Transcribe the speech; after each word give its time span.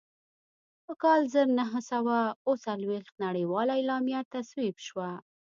په 0.85 0.93
کال 1.03 1.21
زر 1.33 1.47
نهه 1.59 1.79
سوه 1.91 2.17
اووه 2.47 2.61
څلوېښت 2.65 3.13
نړیواله 3.25 3.73
اعلامیه 3.77 4.21
تصویب 4.33 4.75
شوه. 4.87 5.09